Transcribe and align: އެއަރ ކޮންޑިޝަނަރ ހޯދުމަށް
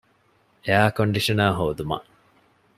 އެއަރ 0.65 0.89
ކޮންޑިޝަނަރ 0.97 1.51
ހޯދުމަށް 1.57 2.07